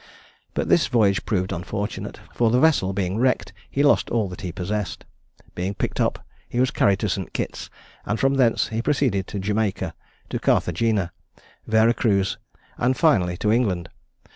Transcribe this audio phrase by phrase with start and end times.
[0.55, 4.51] But this voyage proved unfortunate, for the vessel being wrecked, he lost all that he
[4.51, 5.05] possessed.
[5.53, 7.31] Being picked up, he was carried to St.
[7.33, 7.69] Kitt's;
[8.03, 9.93] and from thence he proceeded to Jamaica,
[10.31, 11.11] to Carthagena,
[11.67, 12.39] Vera Cruz,
[12.79, 13.89] and finally to England.